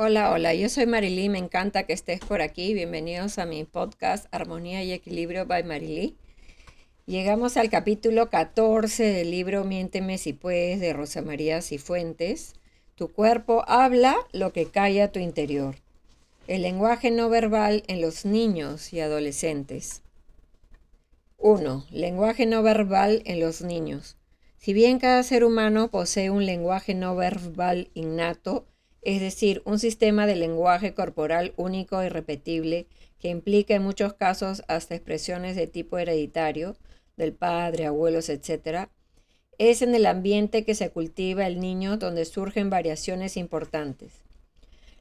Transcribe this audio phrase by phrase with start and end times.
[0.00, 2.72] Hola, hola, yo soy Marilí, me encanta que estés por aquí.
[2.72, 6.14] Bienvenidos a mi podcast Armonía y Equilibrio by Marilí.
[7.06, 12.52] Llegamos al capítulo 14 del libro Miénteme si puedes de Rosa María Cifuentes.
[12.94, 15.74] Tu cuerpo habla lo que calla tu interior.
[16.46, 20.02] El lenguaje no verbal en los niños y adolescentes.
[21.38, 21.86] 1.
[21.90, 24.16] Lenguaje no verbal en los niños.
[24.58, 28.64] Si bien cada ser humano posee un lenguaje no verbal innato,
[29.08, 32.86] es decir, un sistema de lenguaje corporal único y repetible
[33.18, 36.76] que implica en muchos casos hasta expresiones de tipo hereditario,
[37.16, 38.90] del padre, abuelos, etc.,
[39.56, 44.12] es en el ambiente que se cultiva el niño donde surgen variaciones importantes.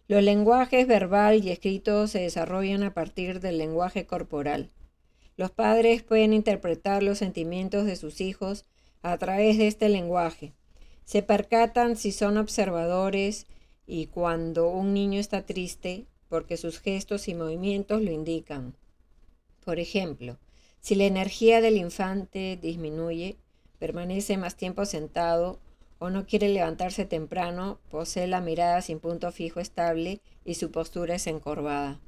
[0.07, 4.71] Los lenguajes verbal y escrito se desarrollan a partir del lenguaje corporal.
[5.35, 8.63] Los padres pueden interpretar los sentimientos de sus hijos
[9.01, 10.53] a través de este lenguaje.
[11.03, 13.47] Se percatan si son observadores
[13.87, 18.75] y cuando un niño está triste porque sus gestos y movimientos lo indican.
[19.63, 20.37] Por ejemplo,
[20.81, 23.37] si la energía del infante disminuye,
[23.79, 25.59] permanece más tiempo sentado
[25.99, 31.15] o no quiere levantarse temprano, posee la mirada sin punto fijo estable y su postura
[31.15, 31.99] es encorvada.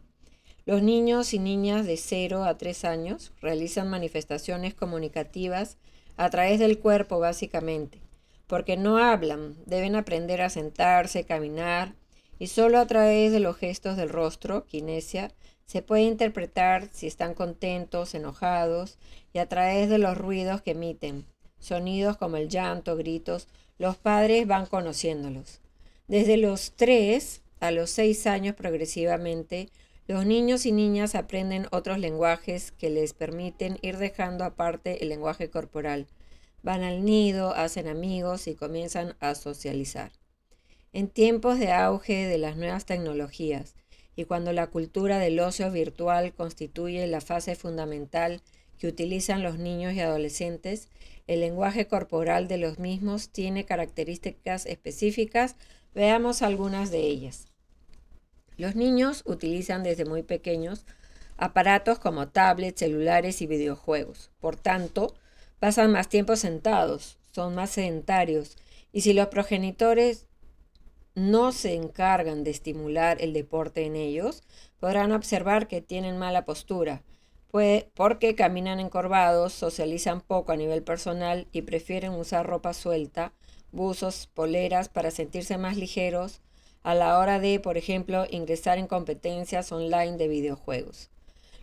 [0.65, 5.77] Los niños y niñas de 0 a 3 años realizan manifestaciones comunicativas
[6.17, 8.08] a través del cuerpo básicamente
[8.49, 11.93] porque no hablan, deben aprender a sentarse, caminar,
[12.39, 15.31] y solo a través de los gestos del rostro, kinesia,
[15.67, 18.97] se puede interpretar si están contentos, enojados,
[19.33, 21.27] y a través de los ruidos que emiten,
[21.59, 23.47] sonidos como el llanto, gritos,
[23.77, 25.61] los padres van conociéndolos.
[26.07, 29.69] Desde los tres a los seis años progresivamente,
[30.07, 35.51] los niños y niñas aprenden otros lenguajes que les permiten ir dejando aparte el lenguaje
[35.51, 36.07] corporal
[36.61, 40.11] Van al nido, hacen amigos y comienzan a socializar.
[40.91, 43.75] En tiempos de auge de las nuevas tecnologías
[44.15, 48.41] y cuando la cultura del ocio virtual constituye la fase fundamental
[48.77, 50.89] que utilizan los niños y adolescentes,
[51.27, 55.55] el lenguaje corporal de los mismos tiene características específicas.
[55.93, 57.47] Veamos algunas de ellas.
[58.57, 60.85] Los niños utilizan desde muy pequeños
[61.37, 64.31] aparatos como tablets, celulares y videojuegos.
[64.41, 65.13] Por tanto,
[65.59, 68.57] pasan más tiempo sentados, son más sedentarios,
[68.91, 70.25] y si los progenitores
[71.15, 74.43] no se encargan de estimular el deporte en ellos,
[74.79, 77.03] podrán observar que tienen mala postura,
[77.51, 83.33] pues, porque caminan encorvados, socializan poco a nivel personal y prefieren usar ropa suelta,
[83.71, 86.41] buzos, poleras para sentirse más ligeros
[86.83, 91.09] a la hora de, por ejemplo, ingresar en competencias online de videojuegos.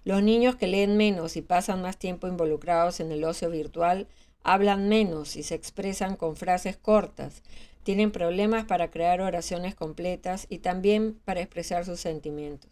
[0.07, 4.07] Los niños que leen menos y pasan más tiempo involucrados en el ocio virtual
[4.45, 7.43] hablan menos y se expresan con frases cortas,
[7.83, 12.71] tienen problemas para crear oraciones completas y también para expresar sus sentimientos.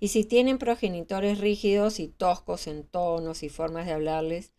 [0.00, 4.50] Y si tienen progenitores rígidos y toscos en tonos y formas de hablarles,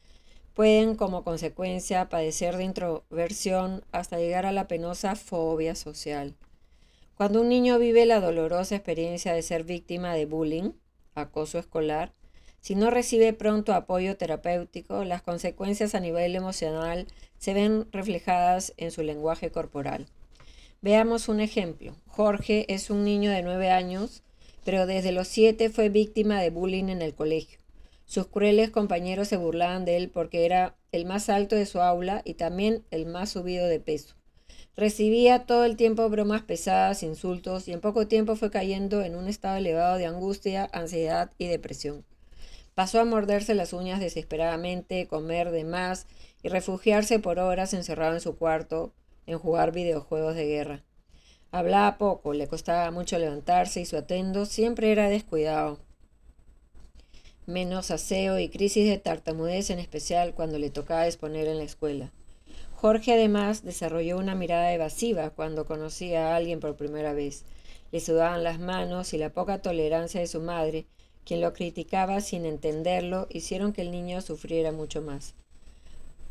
[0.53, 6.37] pueden como consecuencia padecer de introversión hasta llegar a la penosa fobia social.
[7.15, 10.71] Cuando un niño vive la dolorosa experiencia de ser víctima de bullying,
[11.19, 12.13] acoso escolar,
[12.61, 17.07] si no recibe pronto apoyo terapéutico, las consecuencias a nivel emocional
[17.37, 20.07] se ven reflejadas en su lenguaje corporal.
[20.81, 21.95] Veamos un ejemplo.
[22.07, 24.23] Jorge es un niño de nueve años,
[24.65, 27.59] pero desde los siete fue víctima de bullying en el colegio.
[28.05, 32.21] Sus crueles compañeros se burlaban de él porque era el más alto de su aula
[32.25, 34.15] y también el más subido de peso.
[34.79, 39.27] Recibía todo el tiempo bromas pesadas, insultos y en poco tiempo fue cayendo en un
[39.27, 42.05] estado elevado de angustia, ansiedad y depresión.
[42.75, 46.07] Pasó a morderse las uñas desesperadamente, comer de más
[46.43, 48.93] y refugiarse por horas encerrado en su cuarto
[49.27, 50.83] en jugar videojuegos de guerra.
[51.51, 55.79] Hablaba poco, le costaba mucho levantarse y su atendo siempre era descuidado.
[57.45, 62.13] Menos aseo y crisis de tartamudez en especial cuando le tocaba exponer en la escuela.
[62.81, 67.43] Jorge además desarrolló una mirada evasiva cuando conocía a alguien por primera vez.
[67.91, 70.85] Le sudaban las manos y la poca tolerancia de su madre,
[71.25, 75.33] quien lo criticaba sin entenderlo, hicieron que el niño sufriera mucho más.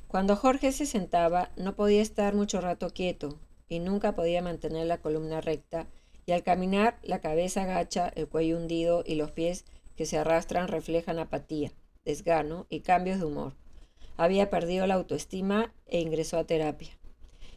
[0.07, 5.03] Cuando Jorge se sentaba, no podía estar mucho rato quieto y nunca podía mantener la
[5.03, 5.87] columna recta,
[6.25, 9.67] y al caminar la cabeza agacha, el cuello hundido y los pies
[9.99, 11.73] que se arrastran reflejan apatía,
[12.07, 13.53] desgano y cambios de humor
[14.19, 16.91] había perdido la autoestima e ingresó a terapia.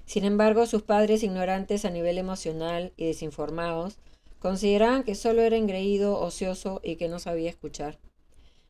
[0.05, 3.97] Sin embargo, sus padres, ignorantes a nivel emocional y desinformados,
[4.39, 7.99] consideraban que solo era engreído, ocioso y que no sabía escuchar.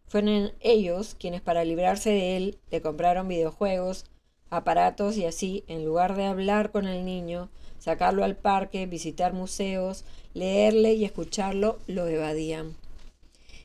[0.08, 4.06] Fueron ellos quienes, para librarse de él, le compraron videojuegos,
[4.50, 7.50] aparatos y así, en lugar de hablar con el niño,
[7.80, 12.76] sacarlo al parque, visitar museos, leerle y escucharlo, lo evadían.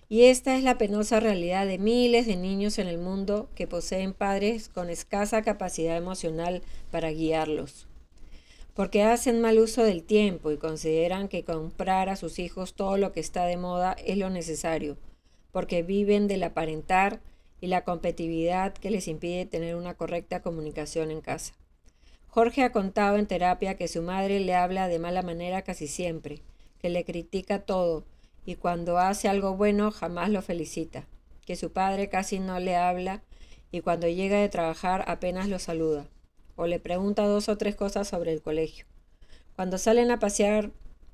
[0.08, 4.12] Y esta es la penosa realidad de miles de niños en el mundo que poseen
[4.12, 6.62] padres con escasa capacidad emocional
[6.93, 7.88] para guiarlos.
[8.75, 13.12] Porque hacen mal uso del tiempo y consideran que comprar a sus hijos todo lo
[13.12, 14.97] que está de moda es lo necesario,
[15.50, 17.20] porque viven del aparentar
[17.61, 21.55] y la competitividad que les impide tener una correcta comunicación en casa.
[22.29, 26.43] Jorge ha contado en terapia que su madre le habla de mala manera casi siempre,
[26.79, 28.05] que le critica todo
[28.47, 31.05] y cuando hace algo bueno jamás lo felicita,
[31.45, 33.23] que su padre casi no le habla
[33.73, 36.07] y cuando llega de trabajar apenas lo saluda,
[36.55, 38.87] o le pregunta dos o tres cosas sobre el colegio.
[39.57, 40.71] Cuando salen a pasear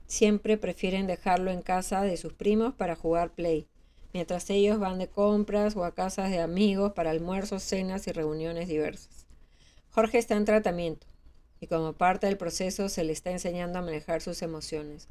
[0.06, 3.66] siempre prefieren dejarlo en casa de sus primos para jugar play,
[4.12, 8.68] mientras ellos van de compras o a casas de amigos para almuerzos, cenas y reuniones
[8.68, 9.26] diversas.
[9.90, 11.06] Jorge está en tratamiento
[11.60, 15.08] y como parte del proceso se le está enseñando a manejar sus emociones,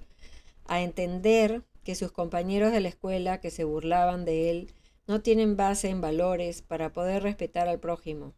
[0.68, 4.74] a entender que sus compañeros de la escuela que se burlaban de él
[5.07, 8.33] no tienen base en valores para poder respetar al prójimo.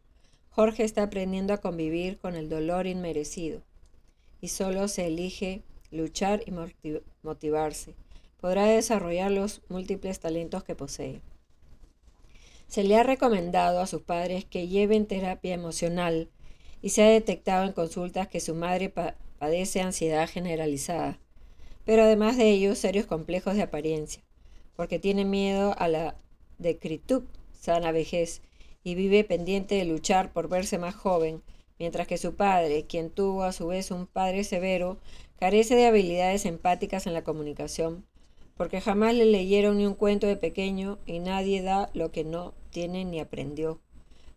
[0.48, 3.62] Jorge está aprendiendo a convivir con el dolor inmerecido
[4.40, 6.52] y solo se elige luchar y
[7.22, 7.94] motivarse.
[8.40, 11.22] Podrá desarrollar los múltiples talentos que posee.
[12.66, 16.30] Se le ha recomendado a sus padres que lleven terapia emocional
[16.82, 18.92] y se ha detectado en consultas que su madre
[19.38, 21.18] padece ansiedad generalizada,
[21.84, 24.22] pero además de ello serios complejos de apariencia,
[24.76, 26.16] porque tiene miedo a la
[26.58, 28.42] decritud, sana vejez,
[28.82, 31.42] y vive pendiente de luchar por verse más joven,
[31.78, 34.98] mientras que su padre, quien tuvo a su vez un padre severo,
[35.38, 38.04] carece de habilidades empáticas en la comunicación,
[38.56, 42.54] porque jamás le leyeron ni un cuento de pequeño y nadie da lo que no
[42.70, 43.80] tiene ni aprendió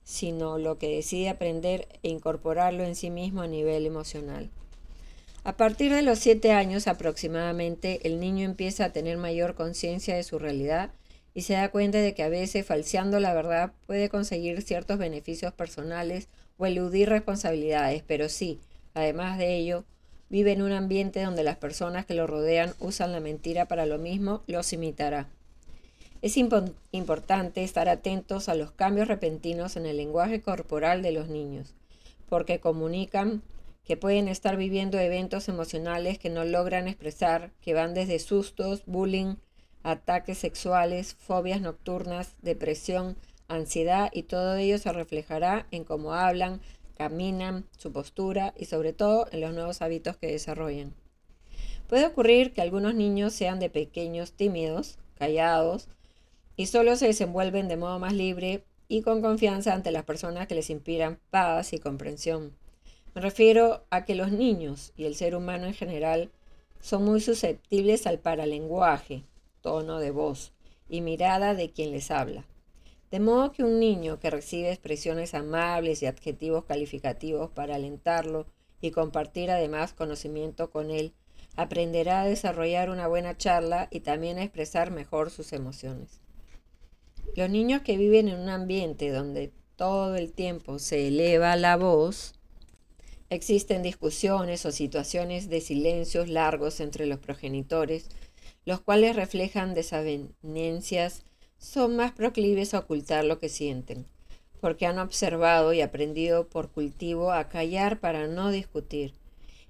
[0.07, 4.49] sino lo que decide aprender e incorporarlo en sí mismo a nivel emocional.
[5.47, 10.23] A partir de los siete años aproximadamente, el niño empieza a tener mayor conciencia de
[10.23, 10.91] su realidad
[11.33, 15.53] y se da cuenta de que a veces falseando la verdad puede conseguir ciertos beneficios
[15.53, 16.27] personales
[16.57, 18.59] o eludir responsabilidades, pero sí,
[18.93, 19.85] además de ello,
[20.27, 23.99] vive en un ambiente donde las personas que lo rodean usan la mentira para lo
[23.99, 25.29] mismo, los imitará.
[26.21, 31.73] Es importante estar atentos a los cambios repentinos en el lenguaje corporal de los niños,
[32.27, 33.43] porque comunican
[33.87, 39.35] que pueden estar viviendo eventos emocionales que no logran expresar, que van desde sustos, bullying,
[39.81, 43.15] ataques sexuales, fobias nocturnas, depresión,
[43.47, 46.59] ansiedad y todo ello se reflejará en cómo hablan,
[46.97, 50.93] caminan, su postura y sobre todo en los nuevos hábitos que desarrollan.
[51.87, 55.87] Puede ocurrir que algunos niños sean de pequeños tímidos, callados,
[56.57, 60.55] y solo se desenvuelven de modo más libre y con confianza ante las personas que
[60.55, 62.51] les inspiran paz y comprensión.
[63.17, 66.29] Me refiero a que los niños y el ser humano en general
[66.79, 69.23] son muy susceptibles al paralenguaje,
[69.61, 70.53] tono de voz
[70.87, 72.45] y mirada de quien les habla.
[73.09, 78.45] De modo que un niño que recibe expresiones amables y adjetivos calificativos para alentarlo
[78.81, 81.11] y compartir además conocimiento con él,
[81.55, 86.21] aprenderá a desarrollar una buena charla y también a expresar mejor sus emociones.
[87.35, 92.36] Los niños que viven en un ambiente donde todo el tiempo se eleva la voz,
[93.29, 98.09] existen discusiones o situaciones de silencios largos entre los progenitores,
[98.65, 101.23] los cuales reflejan desavenencias,
[101.57, 104.05] son más proclives a ocultar lo que sienten,
[104.61, 109.13] porque han observado y aprendido por cultivo a callar para no discutir.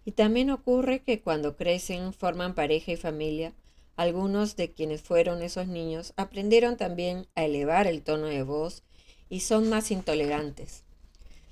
[0.06, 3.54] Y también ocurre que cuando crecen, forman pareja y familia,
[3.96, 8.84] algunos de quienes fueron esos niños aprendieron también a elevar el tono de voz
[9.28, 10.84] y son más intolerantes.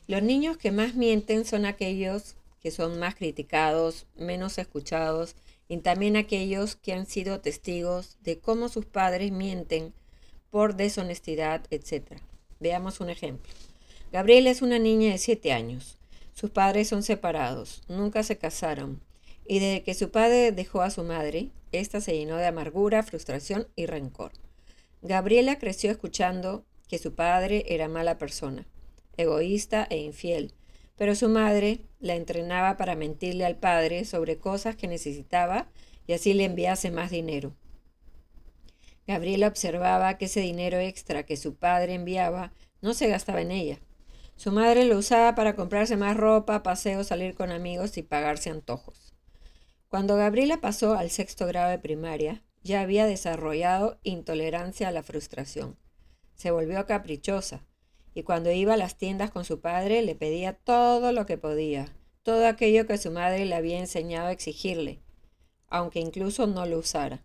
[0.07, 5.35] Los niños que más mienten son aquellos que son más criticados, menos escuchados
[5.67, 9.93] y también aquellos que han sido testigos de cómo sus padres mienten
[10.51, 12.19] por deshonestidad, etc.
[12.59, 13.51] Veamos un ejemplo.
[14.11, 15.97] Gabriela es una niña de 7 años.
[16.33, 19.01] Sus padres son separados, nunca se casaron,
[19.47, 23.67] y desde que su padre dejó a su madre, ésta se llenó de amargura, frustración
[23.75, 24.31] y rencor.
[25.01, 28.65] Gabriela creció escuchando que su padre era mala persona,
[29.17, 30.53] egoísta e infiel,
[30.95, 35.67] pero su madre la entrenaba para mentirle al padre sobre cosas que necesitaba
[36.07, 37.55] y así le enviase más dinero.
[39.07, 43.79] Gabriela observaba que ese dinero extra que su padre enviaba no se gastaba en ella.
[44.35, 49.13] Su madre lo usaba para comprarse más ropa, paseos, salir con amigos y pagarse antojos.
[49.87, 55.77] Cuando Gabriela pasó al sexto grado de primaria, ya había desarrollado intolerancia a la frustración.
[56.33, 57.63] Se volvió caprichosa
[58.15, 61.93] y cuando iba a las tiendas con su padre le pedía todo lo que podía,
[62.23, 65.01] todo aquello que su madre le había enseñado a exigirle,
[65.67, 67.23] aunque incluso no lo usara.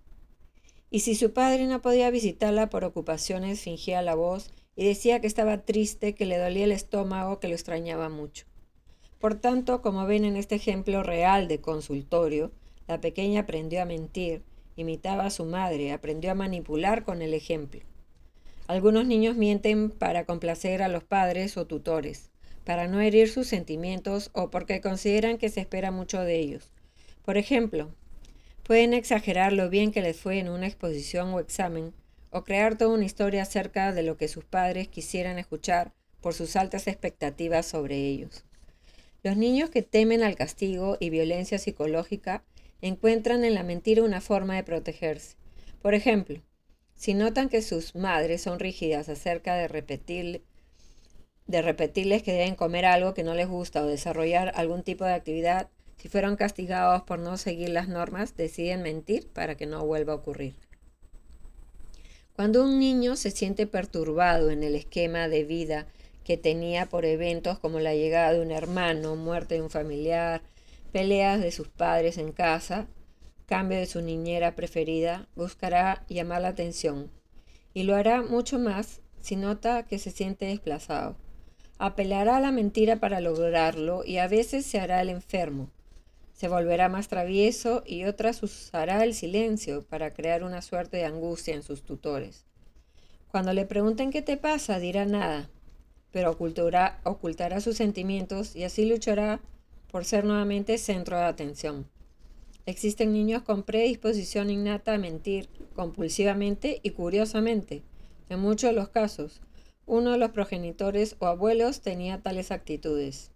[0.91, 5.29] Y si su padre no podía visitarla por ocupaciones, fingía la voz y decía que
[5.29, 8.47] estaba triste, que le dolía el estómago, que lo extrañaba mucho.
[9.21, 12.51] Por tanto, como ven en este ejemplo real de consultorio,
[12.89, 14.43] la pequeña aprendió a mentir,
[14.75, 17.83] imitaba a su madre, aprendió a manipular con el ejemplo.
[18.71, 22.31] Algunos niños mienten para complacer a los padres o tutores,
[22.63, 26.71] para no herir sus sentimientos o porque consideran que se espera mucho de ellos.
[27.25, 27.93] Por ejemplo,
[28.63, 31.93] pueden exagerar lo bien que les fue en una exposición o examen,
[32.31, 36.55] o crear toda una historia acerca de lo que sus padres quisieran escuchar por sus
[36.55, 38.45] altas expectativas sobre ellos.
[39.25, 42.45] Los niños que temen al castigo y violencia psicológica
[42.83, 45.35] encuentran en la mentira una forma de protegerse.
[45.83, 46.41] Por ejemplo,
[47.01, 50.43] si notan que sus madres son rígidas acerca de,
[51.47, 55.15] de repetirles que deben comer algo que no les gusta o desarrollar algún tipo de
[55.15, 60.13] actividad, si fueron castigados por no seguir las normas, deciden mentir para que no vuelva
[60.13, 60.57] a ocurrir.
[62.37, 65.87] Cuando un niño se siente perturbado en el esquema de vida
[66.23, 70.43] que tenía por eventos como la llegada de un hermano, muerte de un familiar,
[70.93, 72.89] peleas de sus padres en casa,
[73.51, 77.11] cambio de su niñera preferida, buscará llamar la atención
[77.75, 81.17] y lo hará mucho más si nota que se siente desplazado.
[81.77, 85.69] Apelará a la mentira para lograrlo y a veces se hará el enfermo.
[86.33, 91.57] Se volverá más travieso y otras usará el silencio para crear una suerte de angustia
[91.57, 92.45] en sus tutores.
[93.33, 95.51] Cuando le pregunten qué te pasa, dirá nada,
[96.13, 99.41] pero ocultará, ocultará sus sentimientos y así luchará
[99.91, 101.89] por ser nuevamente centro de atención.
[102.67, 107.83] Existen niños con predisposición innata a mentir compulsivamente y curiosamente.
[108.29, 109.41] En muchos de los casos,
[109.87, 113.33] uno de los progenitores o abuelos tenía tales actitudes.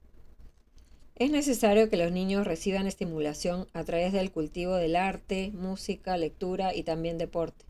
[1.16, 6.74] Es necesario que los niños reciban estimulación a través del cultivo del arte, música, lectura
[6.74, 7.64] y también deporte.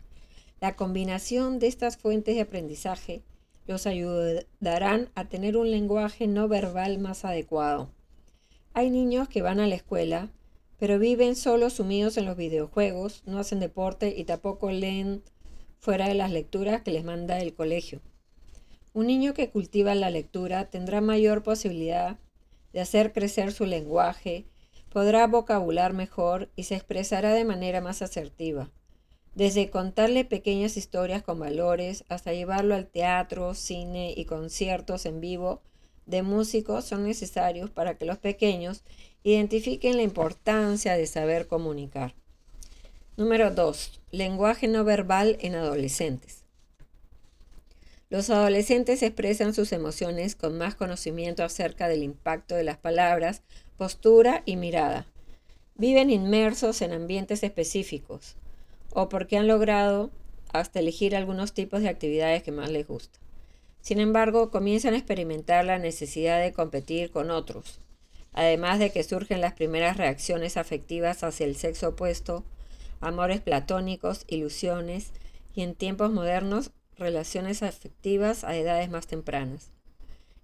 [0.61, 3.23] La combinación de estas fuentes de aprendizaje
[3.67, 7.91] los ayudarán a tener un lenguaje no verbal más adecuado.
[8.73, 10.31] Hay niños que van a la escuela,
[10.85, 15.23] pero viven solo sumidos en los videojuegos, no hacen deporte y tampoco leen
[15.79, 18.03] fuera de las lecturas que les manda el colegio.
[18.93, 22.19] Un niño que cultiva la lectura tendrá mayor posibilidad
[22.75, 24.45] de hacer crecer su lenguaje,
[24.91, 28.71] podrá vocabular mejor y se expresará de manera más asertiva
[29.35, 35.62] desde contarle pequeñas historias con valores hasta llevarlo al teatro, cine y conciertos en vivo
[36.07, 38.83] de músicos son necesarios para que los pequeños
[39.23, 42.15] identifiquen la importancia de saber comunicar.
[43.17, 44.01] Número 2.
[44.11, 46.45] Lenguaje no verbal en adolescentes.
[48.11, 53.43] Los adolescentes expresan sus emociones con más conocimiento acerca del impacto de las palabras,
[53.77, 55.07] postura y mirada.
[55.75, 58.37] Viven inmersos en ambientes específicos
[58.93, 60.11] o porque han logrado
[60.53, 63.21] hasta elegir algunos tipos de actividades que más les gustan.
[63.85, 67.81] Sin embargo, comienzan a experimentar la necesidad de competir con otros,
[68.33, 72.45] además de que surgen las primeras reacciones afectivas hacia el sexo opuesto,
[73.03, 75.11] amores platónicos, ilusiones
[75.55, 79.69] y en tiempos modernos relaciones afectivas a edades más tempranas.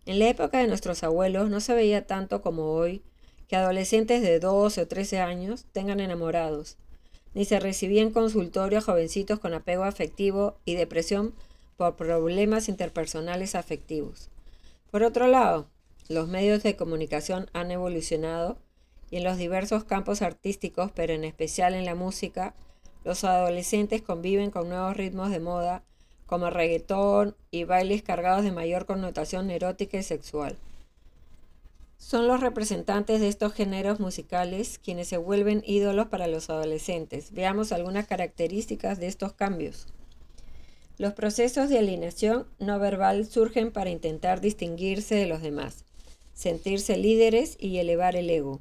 [0.04, 3.02] En la época de nuestros abuelos no se veía tanto como hoy
[3.48, 6.76] que adolescentes de 12 o 13 años tengan enamorados,
[7.32, 11.32] ni se recibía en consultorio a jovencitos con apego afectivo y depresión
[11.80, 14.28] por problemas interpersonales afectivos.
[14.90, 15.70] Por otro lado,
[16.10, 18.58] los medios de comunicación han evolucionado
[19.10, 22.54] y en los diversos campos artísticos, pero en especial en la música,
[23.02, 25.82] los adolescentes conviven con nuevos ritmos de moda
[26.26, 30.58] como reggaetón y bailes cargados de mayor connotación erótica y sexual.
[31.96, 37.32] Son los representantes de estos géneros musicales quienes se vuelven ídolos para los adolescentes.
[37.32, 39.86] Veamos algunas características de estos cambios.
[41.00, 45.86] Los procesos de alineación no verbal surgen para intentar distinguirse de los demás,
[46.34, 48.60] sentirse líderes y elevar el ego.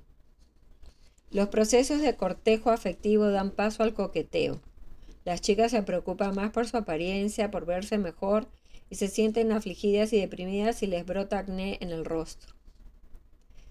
[1.31, 4.62] Los procesos de cortejo afectivo dan paso al coqueteo.
[5.25, 8.48] Las chicas se preocupan más por su apariencia, por verse mejor
[8.89, 12.55] y se sienten afligidas y deprimidas si les brota acné en el rostro.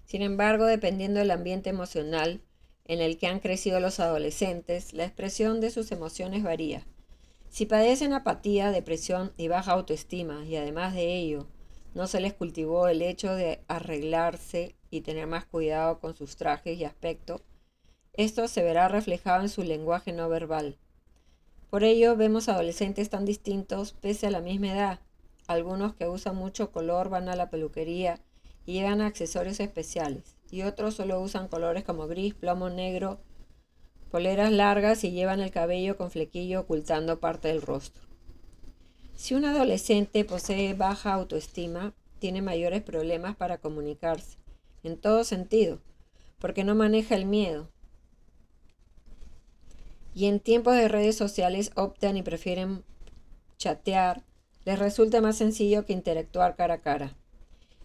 [0.05, 2.43] Sin embargo, dependiendo del ambiente emocional
[2.85, 6.85] en el que han crecido los adolescentes, la expresión de sus emociones varía.
[7.49, 11.47] Si padecen apatía, depresión y baja autoestima, y además de ello,
[11.95, 16.77] no se les cultivó el hecho de arreglarse y tener más cuidado con sus trajes
[16.77, 17.41] y aspecto,
[18.13, 20.77] esto se verá reflejado en su lenguaje no verbal.
[21.69, 24.99] Por ello vemos adolescentes tan distintos pese a la misma edad.
[25.47, 28.19] algunos que usan mucho color van a la peluquería
[28.67, 33.19] y llevan accesorios especiales, y otros solo usan colores como gris, plomo negro,
[34.09, 38.03] poleras largas y llevan el cabello con flequillo ocultando parte del rostro.
[39.15, 44.37] Si un adolescente posee baja autoestima, tiene mayores problemas para comunicarse,
[44.83, 45.79] en todo sentido,
[46.39, 47.69] porque no maneja el miedo.
[50.13, 52.83] Y en tiempos de redes sociales optan y prefieren
[53.57, 54.23] chatear,
[54.65, 57.15] les resulta más sencillo que interactuar cara a cara.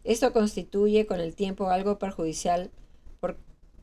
[0.04, 2.71] Esto constituye con el tiempo algo perjudicial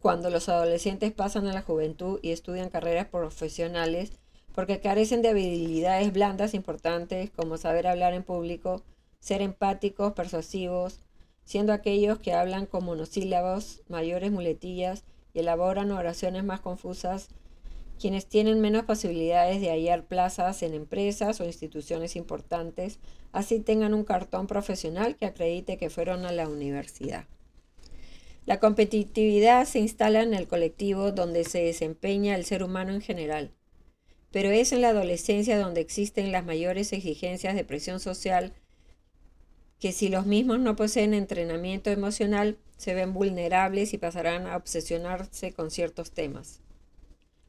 [0.02, 4.12] cuando los adolescentes pasan a la juventud y estudian carreras profesionales
[4.54, 8.84] porque carecen de habilidades blandas importantes como saber hablar en público,
[9.20, 11.00] ser empáticos, persuasivos,
[11.46, 15.04] siendo aquellos que hablan con monosílabos, mayores muletillas
[15.34, 17.30] y elaboran oraciones más confusas,
[18.00, 23.00] quienes tienen menos posibilidades de hallar plazas en empresas o instituciones importantes,
[23.32, 27.26] así tengan un cartón profesional que acredite que fueron a la universidad.
[28.46, 33.52] La competitividad se instala en el colectivo donde se desempeña el ser humano en general,
[34.32, 38.54] pero es en la adolescencia donde existen las mayores exigencias de presión social
[39.80, 45.54] que si los mismos no poseen entrenamiento emocional, se ven vulnerables y pasarán a obsesionarse
[45.54, 46.62] con ciertos temas.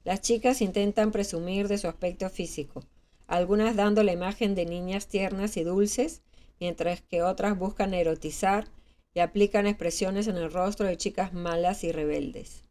[0.02, 2.84] Las chicas intentan presumir de su aspecto físico,
[3.26, 6.22] algunas dando la imagen de niñas tiernas y dulces,
[6.58, 8.66] mientras que otras buscan erotizar
[9.14, 12.64] y aplican expresiones en el rostro de chicas malas y rebeldes.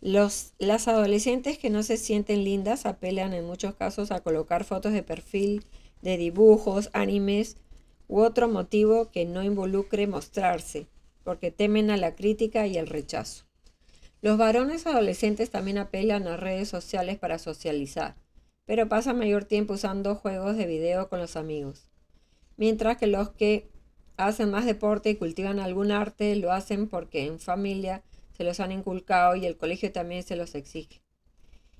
[0.00, 4.92] Los, las adolescentes que no se sienten lindas apelan en muchos casos a colocar fotos
[4.92, 5.64] de perfil
[6.02, 7.56] de dibujos, animes
[8.06, 10.86] u otro motivo que no involucre mostrarse,
[11.22, 13.46] porque temen a la crítica y el rechazo.
[14.20, 18.16] Los varones adolescentes también apelan a redes sociales para socializar,
[18.66, 21.88] pero pasan mayor tiempo usando juegos de video con los amigos,
[22.58, 23.70] mientras que los que
[24.16, 28.02] hacen más deporte y cultivan algún arte lo hacen porque en familia
[28.36, 31.00] se los han inculcado y el colegio también se los exige.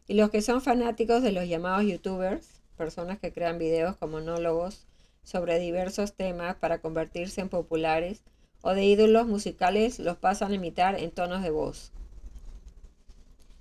[0.07, 4.87] Y los que son fanáticos de los llamados youtubers, personas que crean videos como monólogos
[5.23, 8.23] sobre diversos temas para convertirse en populares
[8.61, 11.93] o de ídolos musicales los pasan a imitar en tonos de voz.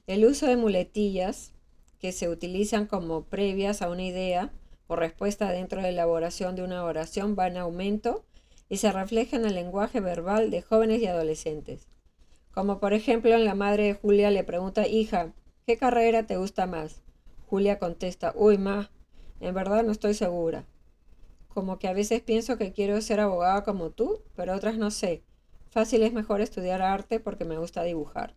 [0.08, 1.54] El uso de muletillas
[2.00, 4.52] que se utilizan como previas a una idea
[4.88, 8.26] o respuesta dentro de la elaboración de una oración va en aumento
[8.70, 11.88] y se refleja en el lenguaje verbal de jóvenes y adolescentes.
[12.52, 15.34] Como por ejemplo en la madre de Julia le pregunta, hija,
[15.66, 17.02] ¿qué carrera te gusta más?
[17.48, 18.92] Julia contesta, uy, ma,
[19.40, 20.66] en verdad no estoy segura
[21.54, 25.24] como que a veces pienso que quiero ser abogada como tú, pero otras no sé.
[25.70, 28.36] Fácil es mejor estudiar arte porque me gusta dibujar.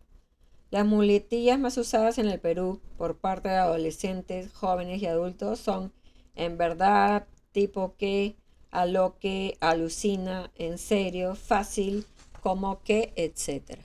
[0.69, 5.93] Las muletillas más usadas en el Perú por parte de adolescentes, jóvenes y adultos son
[6.35, 8.35] en verdad, tipo que,
[8.77, 12.05] a lo que, alucina, en serio, fácil,
[12.41, 13.79] como que, etc.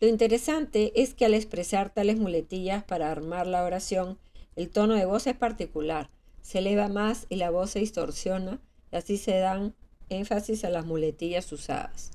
[0.00, 4.18] Lo interesante es que al expresar tales muletillas para armar la oración,
[4.56, 6.10] el tono de voz es particular
[6.48, 8.58] se eleva más y la voz se distorsiona
[8.90, 9.74] y así se dan
[10.08, 12.10] énfasis a las muletillas usadas.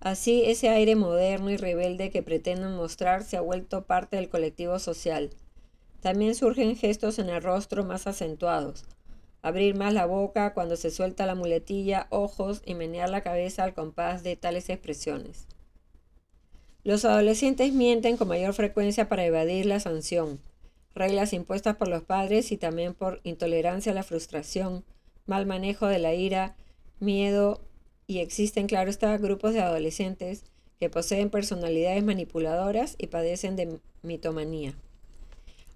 [0.00, 4.80] Así ese aire moderno y rebelde que pretenden mostrar se ha vuelto parte del colectivo
[4.80, 5.30] social.
[6.00, 8.86] También surgen gestos en el rostro más acentuados.
[9.42, 13.74] Abrir más la boca cuando se suelta la muletilla, ojos y menear la cabeza al
[13.74, 15.46] compás de tales expresiones.
[16.84, 20.40] Los adolescentes mienten con mayor frecuencia para evadir la sanción
[20.94, 24.84] reglas impuestas por los padres y también por intolerancia a la frustración,
[25.26, 26.56] mal manejo de la ira,
[27.00, 27.60] miedo
[28.06, 30.44] y existen, claro está, grupos de adolescentes
[30.78, 34.74] que poseen personalidades manipuladoras y padecen de mitomanía.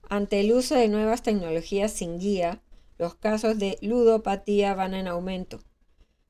[0.09, 2.61] Ante el uso de nuevas tecnologías sin guía,
[2.99, 5.61] los casos de ludopatía van en aumento.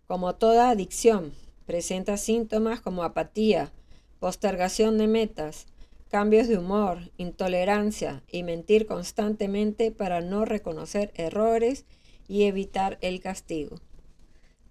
[0.07, 1.33] Como toda adicción,
[1.67, 3.73] presenta síntomas como apatía,
[4.19, 5.67] postergación de metas,
[6.11, 11.85] cambios de humor, intolerancia y mentir constantemente para no reconocer errores
[12.29, 13.77] y evitar el castigo.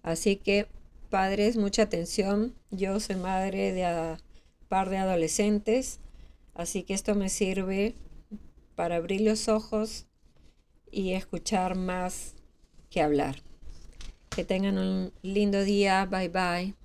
[0.02, 0.68] Así que,
[1.10, 2.56] padres, mucha atención.
[2.72, 6.00] Yo soy madre de un par de adolescentes,
[6.54, 7.96] así que esto me sirve
[8.76, 10.08] para abrir los ojos
[10.96, 12.36] y escuchar más
[12.90, 13.36] que hablar.
[14.30, 16.06] Que tengan un lindo día.
[16.06, 16.76] Bye bye.